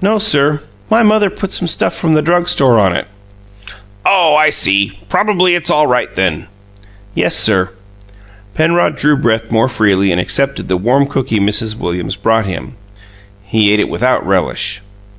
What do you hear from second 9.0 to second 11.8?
breath more freely, and accepted the warm cookie Mrs.